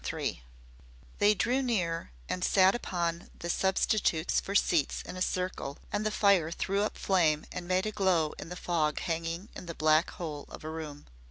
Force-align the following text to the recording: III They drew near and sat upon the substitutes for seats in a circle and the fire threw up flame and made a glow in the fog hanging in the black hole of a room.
III 0.11 0.43
They 1.19 1.35
drew 1.35 1.61
near 1.61 2.09
and 2.27 2.43
sat 2.43 2.73
upon 2.73 3.29
the 3.37 3.51
substitutes 3.51 4.39
for 4.39 4.55
seats 4.55 5.03
in 5.03 5.15
a 5.15 5.21
circle 5.21 5.77
and 5.93 6.03
the 6.03 6.09
fire 6.09 6.49
threw 6.49 6.81
up 6.81 6.97
flame 6.97 7.45
and 7.51 7.67
made 7.67 7.85
a 7.85 7.91
glow 7.91 8.33
in 8.39 8.49
the 8.49 8.55
fog 8.55 8.99
hanging 9.01 9.49
in 9.55 9.67
the 9.67 9.75
black 9.75 10.09
hole 10.09 10.45
of 10.49 10.63
a 10.63 10.69
room. 10.71 11.05